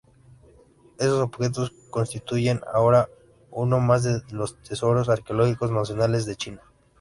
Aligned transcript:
Esos 0.97 1.19
objetos 1.21 1.71
constituyen 1.91 2.61
ahora 2.73 3.07
uno 3.51 3.79
más 3.79 4.01
de 4.01 4.23
los 4.31 4.57
tesoros 4.63 5.09
arqueológicos 5.09 5.69
nacionales 5.69 6.25
de 6.25 6.35
China. 6.37 6.61